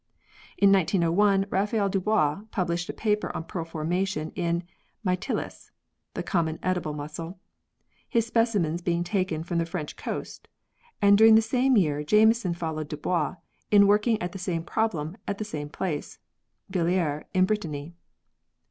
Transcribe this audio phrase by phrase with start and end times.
[0.57, 4.63] In 1901, Raphael Dubois published a paper on pearl formation in
[5.05, 5.69] Mytilus
[6.15, 7.39] (the common edible mussel),
[8.09, 10.47] his specimens being taken from the French coast,
[11.03, 13.35] and during the same year Jameson followed Dubois
[13.69, 16.17] in working at the same problem at the same place
[16.71, 17.93] Billiers in Brittany.